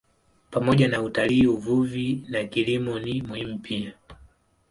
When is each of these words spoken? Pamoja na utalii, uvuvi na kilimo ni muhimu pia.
Pamoja 0.51 0.87
na 0.87 1.01
utalii, 1.01 1.47
uvuvi 1.47 2.25
na 2.29 2.43
kilimo 2.43 2.99
ni 2.99 3.21
muhimu 3.21 3.59
pia. 3.59 3.93